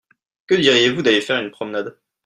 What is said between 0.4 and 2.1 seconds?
Que diriez-vous d'aller faire une promenade?